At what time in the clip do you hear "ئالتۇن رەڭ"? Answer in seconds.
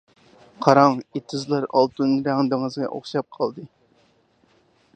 1.81-2.49